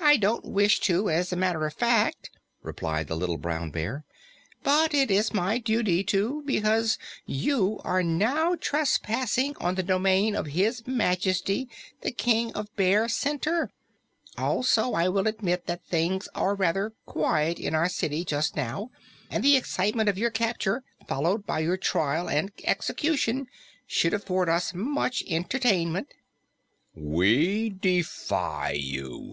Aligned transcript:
"I 0.00 0.16
don't 0.18 0.44
wish 0.44 0.80
to, 0.80 1.08
as 1.10 1.32
a 1.32 1.36
matter 1.36 1.64
of 1.64 1.72
fact," 1.74 2.30
replied 2.60 3.06
the 3.06 3.16
little 3.16 3.38
Brown 3.38 3.70
Bear, 3.70 4.04
"but 4.62 4.92
it 4.92 5.10
is 5.10 5.32
my 5.32 5.58
duty 5.58 6.02
to, 6.04 6.42
because 6.44 6.98
you 7.24 7.80
are 7.84 8.02
now 8.02 8.56
trespassing 8.60 9.56
on 9.58 9.76
the 9.76 9.82
domain 9.82 10.34
of 10.34 10.46
His 10.48 10.86
Majesty, 10.86 11.68
the 12.02 12.10
King 12.10 12.52
of 12.52 12.74
Bear 12.76 13.08
Center. 13.08 13.70
Also, 14.36 14.92
I 14.92 15.08
will 15.08 15.26
admit 15.28 15.66
that 15.66 15.84
things 15.86 16.28
are 16.34 16.54
rather 16.54 16.92
quiet 17.06 17.58
in 17.58 17.74
our 17.74 17.88
city 17.88 18.22
just 18.24 18.54
now, 18.54 18.90
and 19.30 19.42
the 19.42 19.56
excitement 19.56 20.08
of 20.08 20.18
your 20.18 20.30
capture, 20.30 20.82
followed 21.06 21.46
by 21.46 21.60
your 21.60 21.78
trial 21.78 22.28
and 22.28 22.52
execution, 22.64 23.46
should 23.86 24.12
afford 24.12 24.48
us 24.50 24.74
much 24.74 25.22
entertainment." 25.28 26.12
"We 26.94 27.70
defy 27.70 28.72
you!" 28.72 29.20